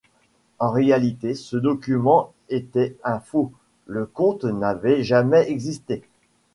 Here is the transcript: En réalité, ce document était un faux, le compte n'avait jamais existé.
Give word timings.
En 0.57 0.71
réalité, 0.71 1.35
ce 1.35 1.57
document 1.57 2.33
était 2.49 2.97
un 3.03 3.19
faux, 3.19 3.51
le 3.85 4.07
compte 4.07 4.45
n'avait 4.45 5.03
jamais 5.03 5.47
existé. 5.47 6.01